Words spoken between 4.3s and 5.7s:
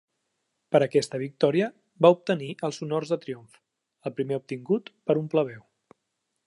obtingut per un plebeu.